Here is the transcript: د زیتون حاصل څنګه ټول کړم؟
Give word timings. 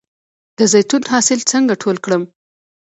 د 0.57 0.59
زیتون 0.71 1.03
حاصل 1.11 1.39
څنګه 1.51 1.73
ټول 1.83 1.97
کړم؟ 2.05 2.23